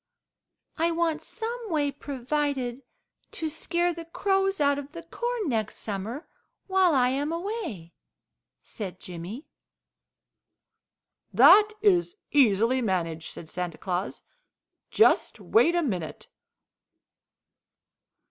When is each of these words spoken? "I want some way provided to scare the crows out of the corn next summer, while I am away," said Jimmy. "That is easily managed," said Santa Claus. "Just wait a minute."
"I 0.77 0.89
want 0.89 1.21
some 1.21 1.69
way 1.69 1.91
provided 1.91 2.81
to 3.33 3.49
scare 3.49 3.93
the 3.93 4.05
crows 4.05 4.59
out 4.59 4.79
of 4.79 4.93
the 4.93 5.03
corn 5.03 5.47
next 5.49 5.77
summer, 5.77 6.27
while 6.65 6.95
I 6.95 7.09
am 7.09 7.31
away," 7.31 7.93
said 8.63 8.99
Jimmy. 8.99 9.45
"That 11.31 11.73
is 11.83 12.15
easily 12.31 12.81
managed," 12.81 13.31
said 13.31 13.47
Santa 13.47 13.77
Claus. 13.77 14.23
"Just 14.89 15.39
wait 15.39 15.75
a 15.75 15.83
minute." 15.83 16.29